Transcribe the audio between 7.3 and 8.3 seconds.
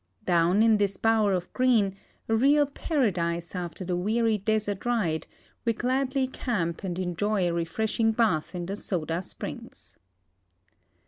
a refreshing